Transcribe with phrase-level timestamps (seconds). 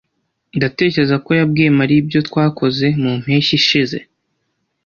[0.57, 3.97] Ndatekereza ko yabwiye Mariya ibyo twakoze mu mpeshyi ishize.